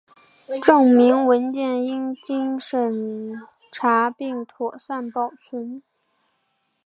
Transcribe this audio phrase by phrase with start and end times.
[0.63, 3.35] 证明文件应经审
[3.71, 5.83] 查并妥善保存